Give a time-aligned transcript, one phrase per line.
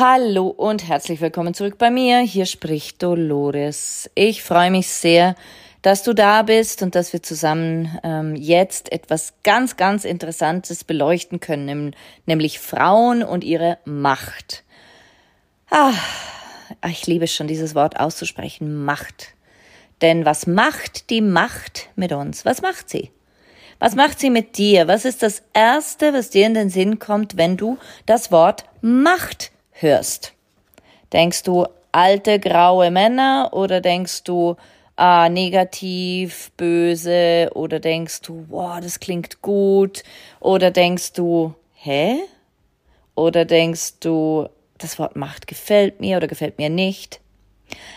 [0.00, 2.20] Hallo und herzlich willkommen zurück bei mir.
[2.20, 4.10] Hier spricht Dolores.
[4.14, 5.34] Ich freue mich sehr,
[5.82, 11.38] dass du da bist und dass wir zusammen ähm, jetzt etwas ganz, ganz Interessantes beleuchten
[11.38, 14.64] können, nämlich Frauen und ihre Macht.
[15.68, 15.92] Ah,
[16.88, 19.34] ich liebe schon dieses Wort auszusprechen, Macht.
[20.00, 22.46] Denn was macht die Macht mit uns?
[22.46, 23.10] Was macht sie?
[23.78, 24.88] Was macht sie mit dir?
[24.88, 29.52] Was ist das Erste, was dir in den Sinn kommt, wenn du das Wort Macht
[29.82, 30.32] hörst?
[31.12, 34.56] Denkst du alte graue Männer oder denkst du
[34.96, 40.02] ah, negativ, böse oder denkst du, wow, das klingt gut
[40.40, 42.16] oder denkst du, hä?
[43.14, 47.20] Oder denkst du, das Wort Macht gefällt mir oder gefällt mir nicht?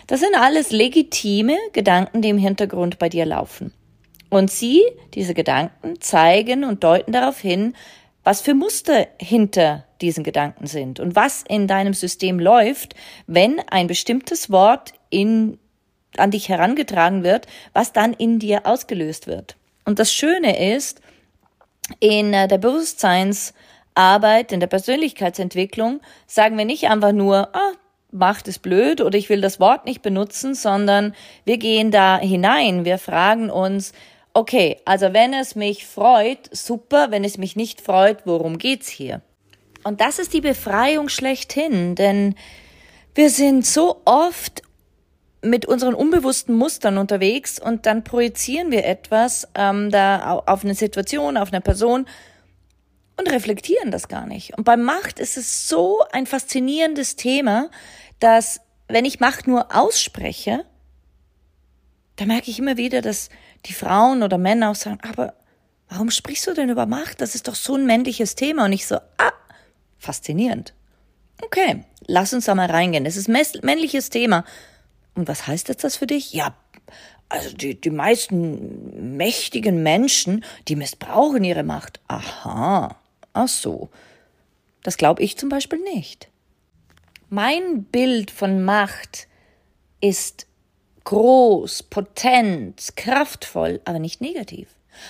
[0.07, 3.73] Das sind alles legitime Gedanken, die im Hintergrund bei dir laufen.
[4.29, 7.75] Und sie, diese Gedanken, zeigen und deuten darauf hin,
[8.23, 12.93] was für Muster hinter diesen Gedanken sind und was in deinem System läuft,
[13.25, 15.57] wenn ein bestimmtes Wort in,
[16.17, 19.55] an dich herangetragen wird, was dann in dir ausgelöst wird.
[19.85, 21.01] Und das Schöne ist,
[21.99, 27.71] in äh, der Bewusstseinsarbeit, in der Persönlichkeitsentwicklung sagen wir nicht einfach nur, ah,
[28.11, 31.15] Macht ist blöd oder ich will das Wort nicht benutzen, sondern
[31.45, 32.85] wir gehen da hinein.
[32.85, 33.91] Wir fragen uns,
[34.35, 39.21] okay, also wenn es mich freut, super, wenn es mich nicht freut, worum geht's hier?
[39.83, 42.35] Und das ist die Befreiung schlechthin, denn
[43.15, 44.63] wir sind so oft
[45.41, 51.37] mit unseren unbewussten Mustern unterwegs und dann projizieren wir etwas ähm, da auf eine Situation,
[51.37, 52.05] auf eine Person
[53.17, 54.57] und reflektieren das gar nicht.
[54.57, 57.69] Und bei Macht ist es so ein faszinierendes Thema,
[58.19, 60.65] dass wenn ich Macht nur ausspreche,
[62.15, 63.29] da merke ich immer wieder, dass
[63.65, 65.33] die Frauen oder Männer auch sagen, aber
[65.89, 67.21] warum sprichst du denn über Macht?
[67.21, 68.65] Das ist doch so ein männliches Thema.
[68.65, 69.31] Und ich so, ah,
[70.03, 70.73] faszinierend.
[71.41, 73.05] Okay, lass uns da mal reingehen.
[73.05, 74.45] Es ist männliches Thema.
[75.15, 76.33] Und was heißt jetzt das für dich?
[76.33, 76.55] Ja,
[77.29, 81.99] also die, die meisten mächtigen Menschen, die missbrauchen ihre Macht.
[82.07, 82.95] Aha,
[83.33, 83.89] ach so.
[84.83, 86.29] Das glaube ich zum Beispiel nicht.
[87.29, 89.27] Mein Bild von Macht
[90.01, 90.45] ist
[91.05, 94.67] groß, potent, kraftvoll, aber nicht negativ.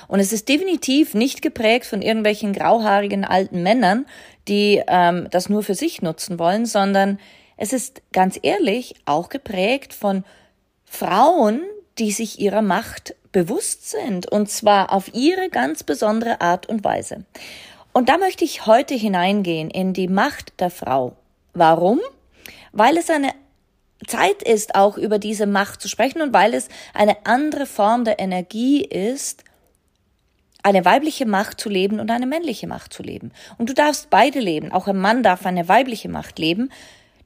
[0.08, 4.06] Und es ist definitiv nicht geprägt von irgendwelchen grauhaarigen alten Männern,
[4.48, 7.20] die ähm, das nur für sich nutzen wollen, sondern
[7.58, 10.24] es ist ganz ehrlich auch geprägt von
[10.86, 11.62] Frauen,
[11.98, 17.26] die sich ihrer Macht bewusst sind, und zwar auf ihre ganz besondere Art und Weise.
[17.92, 21.16] Und da möchte ich heute hineingehen in die Macht der Frau.
[21.54, 22.00] Warum?
[22.72, 23.32] Weil es eine
[24.08, 28.20] Zeit ist, auch über diese Macht zu sprechen und weil es eine andere Form der
[28.20, 29.44] Energie ist,
[30.64, 33.32] eine weibliche Macht zu leben und eine männliche Macht zu leben.
[33.58, 34.72] Und du darfst beide leben.
[34.72, 36.72] Auch ein Mann darf eine weibliche Macht leben.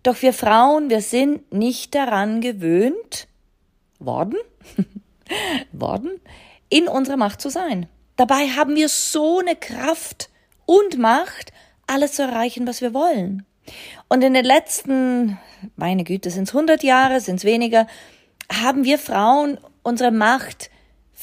[0.03, 3.27] Doch wir Frauen, wir sind nicht daran gewöhnt
[3.99, 4.37] worden,
[5.71, 6.19] worden,
[6.69, 7.87] in unserer Macht zu sein.
[8.15, 10.29] Dabei haben wir so eine Kraft
[10.65, 11.53] und Macht,
[11.85, 13.45] alles zu erreichen, was wir wollen.
[14.07, 15.37] Und in den letzten,
[15.75, 17.87] meine Güte, sind es 100 Jahre, sind es weniger,
[18.51, 20.69] haben wir Frauen unsere Macht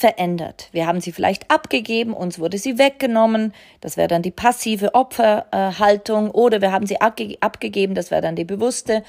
[0.04, 0.68] verändert.
[0.72, 6.30] Wir haben sie vielleicht abgegeben, uns wurde sie weggenommen, das wäre dann die passive Opferhaltung,
[6.30, 9.02] oder wir haben sie abgegeben, das wäre dann die bewusste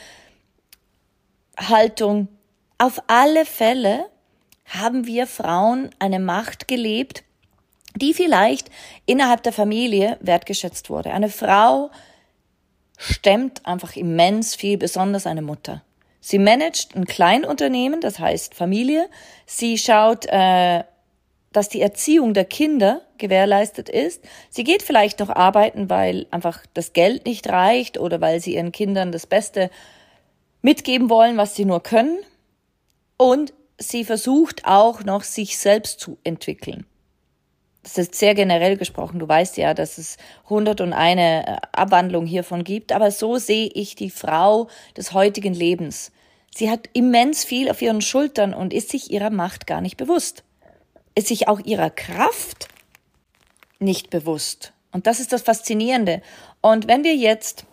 [1.57, 2.29] Haltung.
[2.77, 4.05] Auf alle Fälle
[4.63, 7.25] haben wir Frauen eine Macht gelebt,
[7.97, 8.71] die vielleicht
[9.05, 11.11] innerhalb der Familie wertgeschätzt wurde.
[11.11, 11.91] Eine Frau
[12.97, 15.83] stemmt einfach immens viel, besonders eine Mutter.
[16.27, 19.11] Sie managt ein Kleinunternehmen, das heißt Familie.
[19.45, 20.83] Sie schaut, äh,
[21.51, 24.23] dass die Erziehung der Kinder gewährleistet ist.
[24.49, 28.71] Sie geht vielleicht noch arbeiten, weil einfach das Geld nicht reicht oder weil sie ihren
[28.71, 29.69] Kindern das Beste
[30.63, 32.17] mitgeben wollen, was sie nur können.
[33.17, 36.87] Und sie versucht auch noch, sich selbst zu entwickeln.
[37.83, 39.19] Das ist sehr generell gesprochen.
[39.19, 42.91] Du weißt ja, dass es 101 äh, Abwandlung hiervon gibt.
[42.93, 46.11] Aber so sehe ich die Frau des heutigen Lebens.
[46.57, 50.45] Sie hat immens viel auf ihren Schultern und ist sich ihrer Macht gar nicht bewusst.
[51.13, 52.69] Ist sich auch ihrer Kraft
[53.79, 54.71] nicht bewusst.
[54.93, 56.21] Und das ist das Faszinierende.
[56.61, 57.65] Und wenn wir jetzt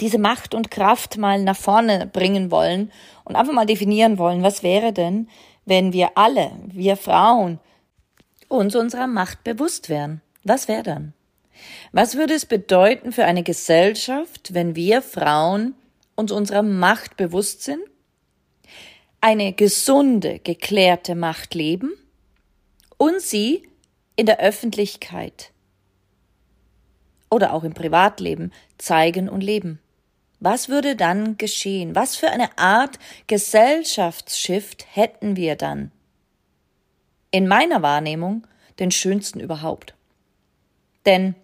[0.00, 2.90] diese Macht und Kraft mal nach vorne bringen wollen
[3.22, 5.28] und einfach mal definieren wollen, was wäre denn,
[5.64, 7.60] wenn wir alle, wir Frauen,
[8.48, 10.20] uns unserer Macht bewusst wären?
[10.42, 11.14] Was wäre dann?
[11.92, 15.76] Was würde es bedeuten für eine Gesellschaft, wenn wir Frauen
[16.18, 17.82] uns unserer Macht bewusst sind?
[19.20, 21.92] Eine gesunde, geklärte Macht leben
[22.96, 23.68] und sie
[24.16, 25.52] in der Öffentlichkeit
[27.30, 29.78] oder auch im Privatleben zeigen und leben.
[30.40, 31.94] Was würde dann geschehen?
[31.94, 32.98] Was für eine Art
[33.28, 35.92] Gesellschaftsshift hätten wir dann?
[37.30, 38.44] In meiner Wahrnehmung
[38.80, 39.94] den schönsten überhaupt.
[41.06, 41.36] Denn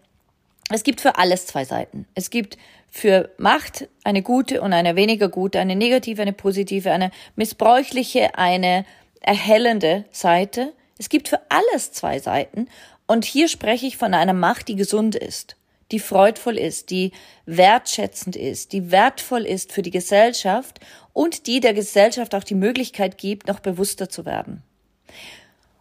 [0.71, 2.07] es gibt für alles zwei Seiten.
[2.15, 2.57] Es gibt
[2.95, 8.85] für Macht eine gute und eine weniger gute, eine negative, eine positive, eine missbräuchliche, eine
[9.21, 10.73] erhellende Seite.
[10.97, 12.69] Es gibt für alles zwei Seiten.
[13.09, 15.57] Und hier spreche ich von einer Macht, die gesund ist
[15.91, 17.13] die freudvoll ist, die
[17.47, 20.81] wertschätzend ist, die wertvoll ist für die Gesellschaft
[21.13, 24.63] und die der Gesellschaft auch die Möglichkeit gibt, noch bewusster zu werden.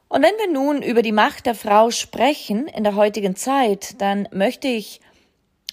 [0.09, 4.27] Und wenn wir nun über die Macht der Frau sprechen in der heutigen Zeit, dann
[4.31, 5.00] möchte ich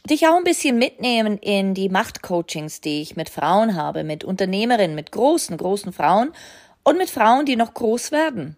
[0.09, 4.95] dich auch ein bisschen mitnehmen in die Machtcoachings, die ich mit Frauen habe, mit Unternehmerinnen,
[4.95, 6.33] mit großen, großen Frauen
[6.83, 8.57] und mit Frauen, die noch groß werden.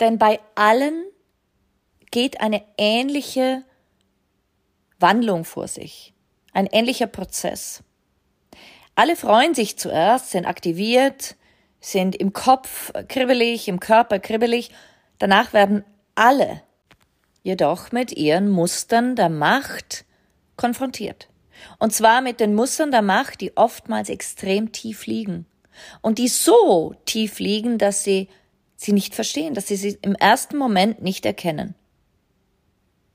[0.00, 1.04] Denn bei allen
[2.10, 3.64] geht eine ähnliche
[4.98, 6.12] Wandlung vor sich.
[6.52, 7.82] Ein ähnlicher Prozess.
[8.94, 11.36] Alle freuen sich zuerst, sind aktiviert,
[11.80, 14.70] sind im Kopf kribbelig, im Körper kribbelig.
[15.18, 15.84] Danach werden
[16.14, 16.62] alle
[17.46, 20.04] jedoch mit ihren Mustern der Macht
[20.56, 21.28] konfrontiert.
[21.78, 25.46] Und zwar mit den Mustern der Macht, die oftmals extrem tief liegen.
[26.02, 28.28] Und die so tief liegen, dass sie
[28.74, 31.76] sie nicht verstehen, dass sie sie im ersten Moment nicht erkennen.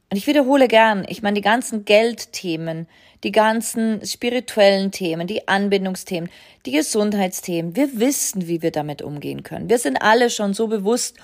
[0.09, 2.87] Und ich wiederhole gern, ich meine, die ganzen Geldthemen,
[3.25, 6.29] die ganzen spirituellen Themen, die Anbindungsthemen,
[6.65, 9.69] die Gesundheitsthemen, wir wissen, wie wir damit umgehen können.
[9.69, 11.17] Wir sind alle schon so bewusst.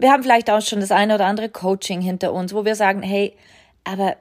[0.00, 3.02] Wir haben vielleicht auch schon das eine oder andere Coaching hinter uns, wo wir sagen,
[3.02, 3.36] hey,
[3.84, 4.16] aber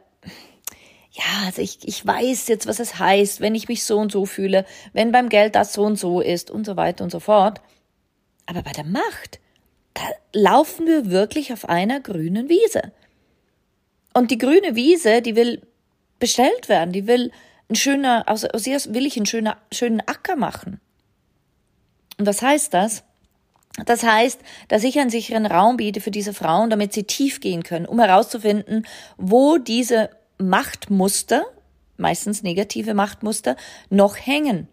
[1.12, 4.26] ja, also ich, ich weiß jetzt, was es heißt, wenn ich mich so und so
[4.26, 7.62] fühle, wenn beim Geld das so und so ist und so weiter und so fort.
[8.46, 9.40] Aber bei der Macht,
[9.94, 10.02] da
[10.34, 12.92] laufen wir wirklich auf einer grünen Wiese.
[14.14, 15.62] Und die grüne Wiese, die will
[16.20, 17.32] bestellt werden, die will
[17.70, 20.82] ein schöner, aus, aus ihr will ich einen schöner, schönen Acker machen.
[22.18, 23.04] Und was heißt das?
[23.86, 27.64] Das heißt, dass ich einen sicheren Raum biete für diese Frauen, damit sie tief gehen
[27.64, 28.86] können, um herauszufinden,
[29.18, 31.46] wo diese Machtmuster,
[31.98, 33.56] meistens negative Machtmuster,
[33.90, 34.68] noch hängen,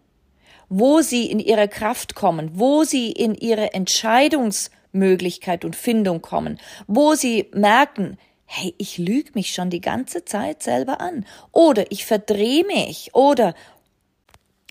[0.69, 7.15] wo sie in ihre Kraft kommen, wo sie in ihre Entscheidungsmöglichkeit und Findung kommen, wo
[7.15, 12.65] sie merken, hey, ich lüge mich schon die ganze Zeit selber an oder ich verdrehe
[12.65, 13.53] mich oder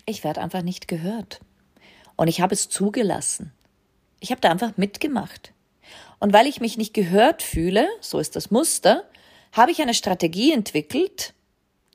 [0.05, 1.41] ich werde einfach nicht gehört.
[2.15, 3.53] Und ich habe es zugelassen.
[4.19, 5.53] Ich habe da einfach mitgemacht.
[6.19, 9.03] Und weil ich mich nicht gehört fühle, so ist das Muster,
[9.51, 11.33] habe ich eine Strategie entwickelt,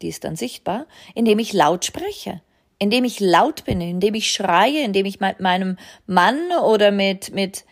[0.01, 2.41] die ist dann sichtbar, indem ich laut spreche,
[2.79, 5.77] indem ich laut bin, indem ich schreie, indem ich mit meinem
[6.07, 7.65] Mann oder mit, mit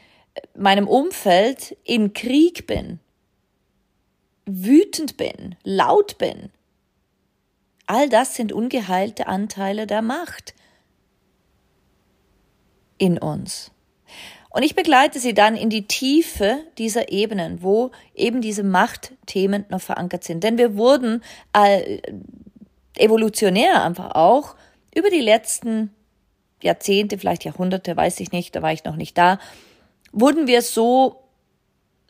[0.56, 3.00] meinem Umfeld im Krieg bin,
[4.46, 6.50] wütend bin, laut bin.
[7.86, 10.54] All das sind ungeheilte Anteile der Macht
[12.98, 13.72] in uns.
[14.50, 19.80] Und ich begleite sie dann in die Tiefe dieser Ebenen, wo eben diese Machtthemen noch
[19.80, 20.42] verankert sind.
[20.42, 21.98] Denn wir wurden äh,
[22.96, 24.56] evolutionär einfach auch
[24.94, 25.94] über die letzten
[26.62, 29.38] Jahrzehnte, vielleicht Jahrhunderte, weiß ich nicht, da war ich noch nicht da,
[30.12, 31.22] wurden wir so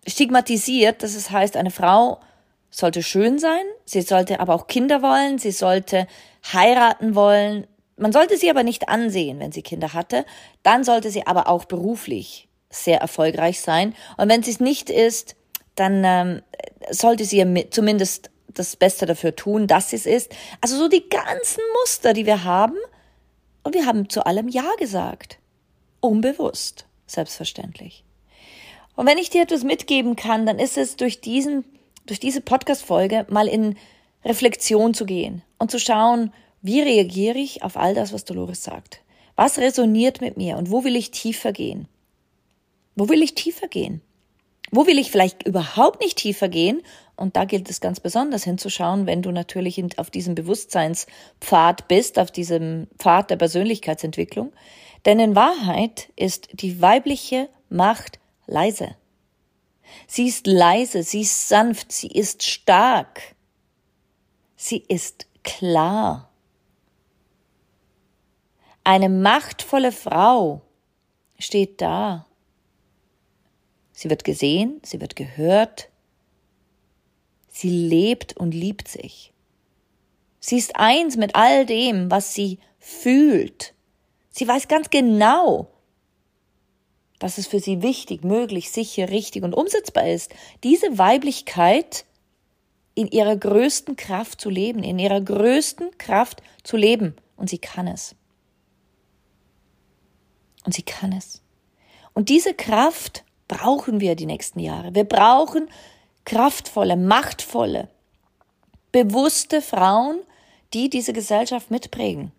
[0.07, 2.21] stigmatisiert, dass es heißt, eine Frau
[2.71, 6.07] sollte schön sein, sie sollte aber auch Kinder wollen, sie sollte
[6.53, 7.67] heiraten wollen.
[8.01, 10.25] Man sollte sie aber nicht ansehen, wenn sie Kinder hatte.
[10.63, 13.95] Dann sollte sie aber auch beruflich sehr erfolgreich sein.
[14.17, 15.37] Und wenn sie es nicht ist,
[15.75, 16.43] dann ähm,
[16.91, 20.35] sollte sie zumindest das Beste dafür tun, dass sie es ist.
[20.61, 22.77] Also so die ganzen Muster, die wir haben.
[23.63, 25.39] Und wir haben zu allem Ja gesagt.
[26.01, 28.05] Unbewusst, selbstverständlich.
[28.97, 31.65] Und wenn ich dir etwas mitgeben kann, dann ist es durch diesen
[32.07, 33.77] durch diese Podcast-Folge mal in
[34.25, 39.03] Reflexion zu gehen und zu schauen, Wie reagiere ich auf all das, was Dolores sagt?
[39.35, 41.89] Was resoniert mit mir und wo will ich tiefer gehen?
[42.95, 44.03] Wo will ich tiefer gehen?
[44.71, 46.83] Wo will ich vielleicht überhaupt nicht tiefer gehen?
[47.17, 52.31] Und da gilt es ganz besonders hinzuschauen, wenn du natürlich auf diesem Bewusstseinspfad bist, auf
[52.31, 54.53] diesem Pfad der Persönlichkeitsentwicklung.
[55.07, 58.97] Denn in Wahrheit ist die weibliche Macht leise.
[60.07, 63.35] Sie ist leise, sie ist sanft, sie ist stark.
[64.57, 66.30] Sie ist klar.
[68.91, 70.63] Eine machtvolle Frau
[71.39, 72.27] steht da.
[73.93, 75.91] Sie wird gesehen, sie wird gehört.
[77.47, 79.33] Sie lebt und liebt sich.
[80.41, 83.75] Sie ist eins mit all dem, was sie fühlt.
[84.33, 85.71] Sie weiß ganz genau,
[87.21, 92.07] dass es für sie wichtig, möglich, sicher, richtig und umsetzbar ist, diese Weiblichkeit
[92.97, 97.15] in ihrer größten Kraft zu leben, in ihrer größten Kraft zu leben.
[97.37, 98.17] Und sie kann es.
[100.65, 101.43] Und sie kann es.
[102.13, 104.95] Und diese Kraft brauchen wir die nächsten Jahre.
[104.95, 105.69] Wir brauchen
[106.25, 107.89] kraftvolle, machtvolle,
[108.93, 110.21] bewusste Frauen,
[110.73, 112.33] die diese Gesellschaft mitprägen.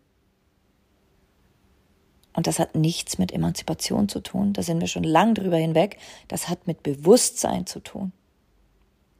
[2.33, 5.97] Und das hat nichts mit Emanzipation zu tun, da sind wir schon lang drüber hinweg.
[6.29, 8.13] Das hat mit Bewusstsein zu tun.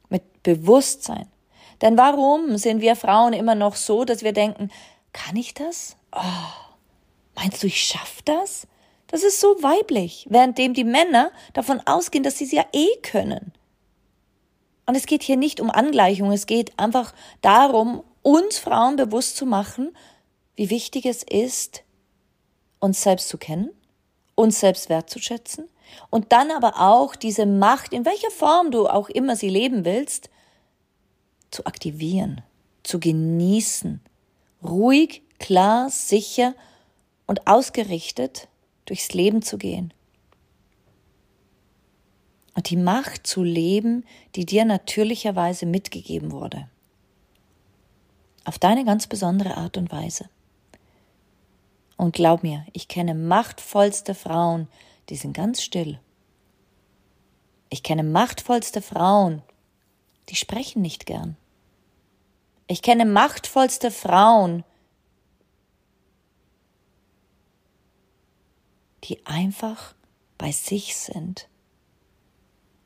[0.08, 1.26] Mit Bewusstsein.
[1.82, 4.70] Denn warum sind wir Frauen immer noch so, dass wir denken,
[5.12, 5.96] kann ich das?
[6.12, 6.20] Oh,
[7.34, 8.66] meinst du, ich schaff das?
[9.12, 13.52] Das ist so weiblich, währenddem die Männer davon ausgehen, dass sie es ja eh können.
[14.86, 19.44] Und es geht hier nicht um Angleichung, es geht einfach darum, uns Frauen bewusst zu
[19.44, 19.94] machen,
[20.56, 21.82] wie wichtig es ist,
[22.80, 23.68] uns selbst zu kennen,
[24.34, 25.68] uns selbst wertzuschätzen
[26.08, 30.30] und dann aber auch diese Macht, in welcher Form du auch immer sie leben willst,
[31.50, 32.40] zu aktivieren,
[32.82, 34.00] zu genießen,
[34.64, 36.54] ruhig, klar, sicher
[37.26, 38.48] und ausgerichtet
[38.86, 39.92] durchs Leben zu gehen.
[42.54, 46.68] Und die Macht zu leben, die dir natürlicherweise mitgegeben wurde.
[48.44, 50.28] Auf deine ganz besondere Art und Weise.
[51.96, 54.68] Und glaub mir, ich kenne machtvollste Frauen,
[55.08, 56.00] die sind ganz still.
[57.70, 59.42] Ich kenne machtvollste Frauen,
[60.28, 61.36] die sprechen nicht gern.
[62.66, 64.64] Ich kenne machtvollste Frauen,
[69.04, 69.94] die einfach
[70.38, 71.48] bei sich sind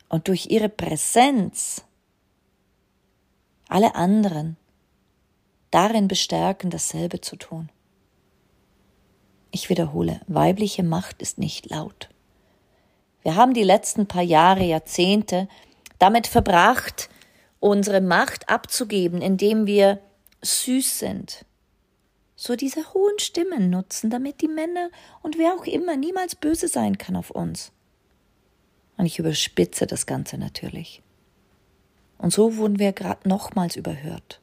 [0.08, 1.84] und durch ihre Präsenz
[3.68, 4.56] alle anderen
[5.70, 7.70] darin bestärken, dasselbe zu tun.
[9.50, 12.08] Ich wiederhole, weibliche Macht ist nicht laut.
[13.22, 15.48] Wir haben die letzten paar Jahre, Jahrzehnte
[15.98, 17.08] damit verbracht,
[17.58, 20.00] unsere Macht abzugeben, indem wir
[20.42, 21.45] süß sind,
[22.36, 24.90] so diese hohen Stimmen nutzen, damit die Männer
[25.22, 27.72] und wer auch immer niemals böse sein kann auf uns.
[28.98, 31.02] Und ich überspitze das Ganze natürlich.
[32.18, 34.40] Und so wurden wir gerade nochmals überhört.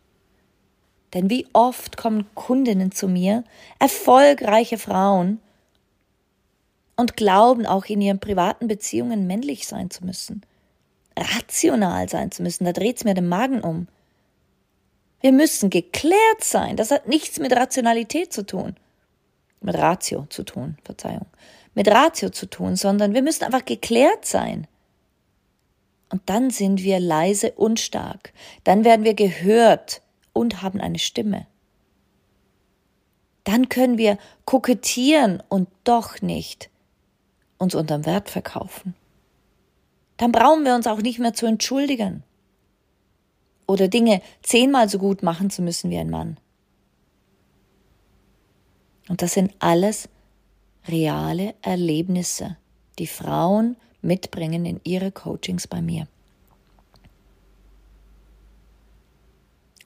[1.14, 3.44] Denn wie oft kommen Kundinnen zu mir,
[3.80, 5.40] erfolgreiche Frauen,
[6.96, 10.44] und glauben auch in ihren privaten Beziehungen männlich sein zu müssen,
[11.18, 13.88] rational sein zu müssen, da dreht's mir den Magen um.
[15.24, 16.76] Wir müssen geklärt sein.
[16.76, 18.76] Das hat nichts mit Rationalität zu tun.
[19.62, 21.28] Mit Ratio zu tun, Verzeihung.
[21.74, 24.68] Mit Ratio zu tun, sondern wir müssen einfach geklärt sein.
[26.10, 28.34] Und dann sind wir leise und stark.
[28.66, 30.02] Dann werden wir gehört
[30.34, 31.48] und haben eine Stimme.
[33.46, 36.70] Dann können wir kokettieren und doch nicht
[37.58, 38.94] uns unterm Wert verkaufen.
[40.18, 42.24] Dann brauchen wir uns auch nicht mehr zu entschuldigen
[43.68, 46.38] oder Dinge zehnmal so gut machen zu müssen wie ein Mann.
[49.10, 50.10] Und das sind alles
[50.88, 52.58] reale Erlebnisse,
[53.00, 56.08] die Frauen mitbringen in ihre Coachings bei mir.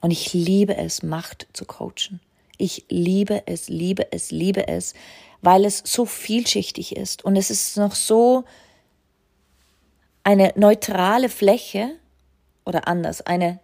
[0.02, 2.20] Und ich liebe es, Macht zu coachen.
[2.58, 4.94] Ich liebe es, liebe es, liebe es,
[5.42, 8.46] weil es so vielschichtig ist und es ist noch so
[10.24, 11.92] eine neutrale Fläche
[12.66, 13.60] oder anders, eine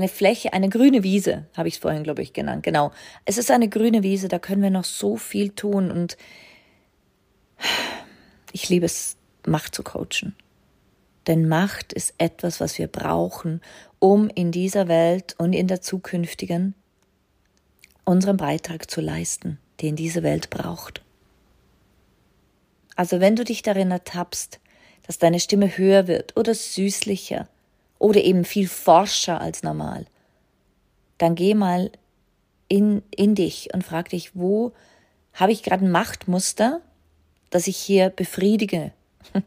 [0.00, 2.62] eine Fläche, eine grüne Wiese, habe ich es vorhin, glaube ich, genannt.
[2.62, 2.90] Genau.
[3.26, 6.16] Es ist eine grüne Wiese, da können wir noch so viel tun und
[8.52, 9.16] ich liebe es,
[9.46, 10.36] Macht zu coachen.
[11.26, 13.62] Denn Macht ist etwas, was wir brauchen,
[13.98, 16.74] um in dieser Welt und in der zukünftigen
[18.04, 21.02] unseren Beitrag zu leisten, den diese Welt braucht.
[22.96, 24.60] Also wenn du dich darin ertappst,
[25.06, 27.48] dass deine Stimme höher wird oder süßlicher,
[28.00, 30.06] oder eben viel forscher als normal,
[31.18, 31.92] dann geh mal
[32.66, 34.72] in, in dich und frag dich, wo
[35.34, 36.80] habe ich gerade ein Machtmuster,
[37.50, 38.92] das ich hier befriedige,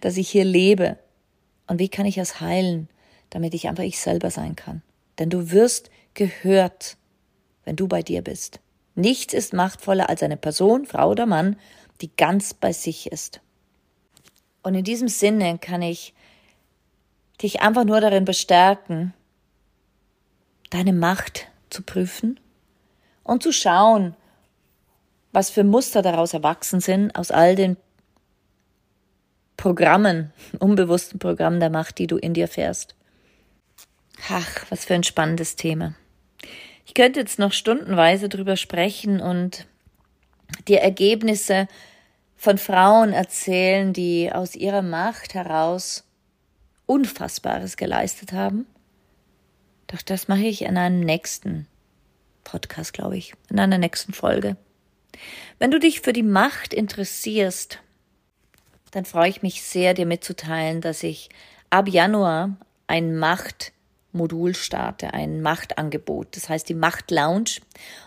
[0.00, 0.96] dass ich hier lebe
[1.66, 2.88] und wie kann ich es heilen,
[3.30, 4.82] damit ich einfach ich selber sein kann.
[5.18, 6.96] Denn du wirst gehört,
[7.64, 8.60] wenn du bei dir bist.
[8.94, 11.56] Nichts ist machtvoller als eine Person, Frau oder Mann,
[12.00, 13.40] die ganz bei sich ist.
[14.62, 16.14] Und in diesem Sinne kann ich
[17.42, 19.12] dich einfach nur darin bestärken,
[20.70, 22.40] deine Macht zu prüfen
[23.22, 24.14] und zu schauen,
[25.32, 27.76] was für Muster daraus erwachsen sind, aus all den
[29.56, 32.94] Programmen, unbewussten Programmen der Macht, die du in dir fährst.
[34.30, 35.94] Ach, was für ein spannendes Thema.
[36.86, 39.66] Ich könnte jetzt noch stundenweise drüber sprechen und
[40.68, 41.68] dir Ergebnisse
[42.36, 46.05] von Frauen erzählen, die aus ihrer Macht heraus
[46.86, 48.66] Unfassbares geleistet haben.
[49.88, 51.66] Doch das mache ich in einem nächsten
[52.44, 54.56] Podcast, glaube ich, in einer nächsten Folge.
[55.58, 57.80] Wenn du dich für die Macht interessierst,
[58.90, 61.28] dann freue ich mich sehr, dir mitzuteilen, dass ich
[61.70, 66.36] ab Januar ein Machtmodul starte, ein Machtangebot.
[66.36, 67.60] Das heißt die Macht Lounge.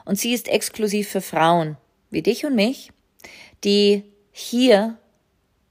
[0.06, 1.78] Und sie ist exklusiv für Frauen,
[2.10, 2.92] wie dich und mich,
[3.64, 4.98] die hier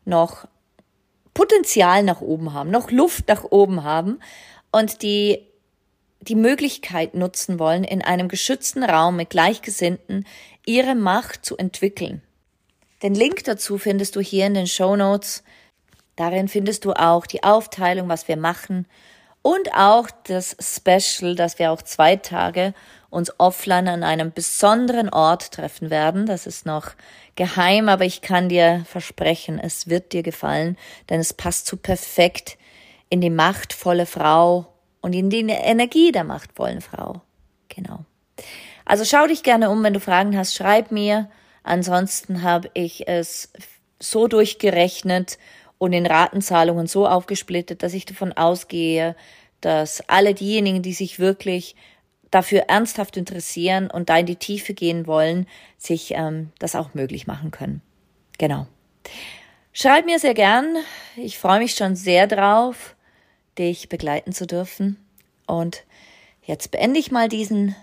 [0.05, 0.47] noch
[1.39, 4.19] Potenzial nach oben haben, noch Luft nach oben haben
[4.73, 5.47] und die
[6.21, 10.27] die Möglichkeit nutzen wollen, in einem geschützten Raum mit Gleichgesinnten
[10.67, 12.23] ihre Macht zu entwickeln.
[13.05, 15.45] Den Link dazu findest du hier in den Show Notes.
[16.17, 18.89] Darin findest du auch die Aufteilung, was wir machen
[19.41, 22.75] und auch das Special, dass wir auch zwei Tage
[23.11, 26.27] uns offline an einem besonderen Ort treffen werden.
[26.27, 26.93] Das ist noch
[27.37, 30.77] geheim, aber ich kann dir versprechen, es wird dir gefallen,
[31.09, 32.59] denn es passt so perfekt
[33.09, 34.67] in die machtvolle Frau
[35.01, 37.23] und in die Energie der machtvollen Frau.
[37.69, 38.01] Genau.
[38.85, 41.31] Also schau dich gerne um, wenn du Fragen hast, schreib mir.
[41.63, 43.53] Ansonsten habe ich es
[44.01, 45.39] so durchgerechnet
[45.79, 49.15] und in Ratenzahlungen so aufgesplittet, dass ich davon ausgehe,
[49.61, 51.77] dass alle diejenigen, die sich wirklich
[52.31, 57.27] dafür ernsthaft interessieren und da in die Tiefe gehen wollen, sich ähm, das auch möglich
[57.27, 57.83] machen können.
[58.39, 58.67] Genau.
[59.73, 60.77] Schreib mir sehr gern.
[61.17, 62.97] Ich freue mich schon sehr drauf,
[63.59, 64.97] dich begleiten zu dürfen.
[65.47, 65.85] Und
[66.43, 67.75] jetzt beende ich mal diesen,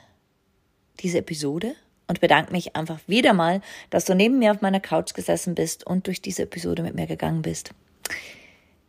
[0.99, 1.75] diese Episode
[2.08, 5.86] und bedanke mich einfach wieder mal, dass du neben mir auf meiner Couch gesessen bist
[5.86, 7.71] und durch diese Episode mit mir gegangen bist.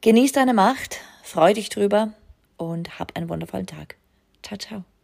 [0.02, 2.12] Genieß deine Macht, freu dich drüber
[2.56, 3.96] und hab einen wundervollen Tag.
[4.42, 4.95] Ciao, ciao.